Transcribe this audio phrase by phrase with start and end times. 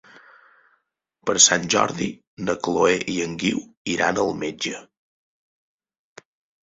[1.29, 2.07] Per Sant Jordi
[2.47, 3.61] na Chloé i en Guiu
[3.97, 4.81] iran al metge.